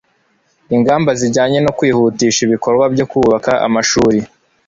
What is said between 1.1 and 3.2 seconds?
zijyanye no kwihutisha ibikorwa byo